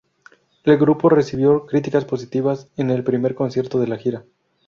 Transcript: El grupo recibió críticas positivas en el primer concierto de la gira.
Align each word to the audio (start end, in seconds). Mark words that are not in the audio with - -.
El 0.63 0.79
grupo 0.79 1.09
recibió 1.09 1.67
críticas 1.67 2.05
positivas 2.05 2.67
en 2.75 2.89
el 2.89 3.03
primer 3.03 3.35
concierto 3.35 3.79
de 3.79 3.85
la 3.85 3.97
gira. 3.97 4.25